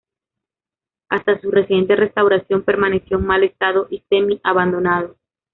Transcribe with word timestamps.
Hasta 1.09 1.39
su 1.41 1.51
reciente 1.51 1.95
restauración, 1.95 2.63
permaneció 2.63 3.19
en 3.19 3.25
mal 3.27 3.43
estado 3.43 3.85
y 3.91 3.99
semi-abandonado. 4.09 5.15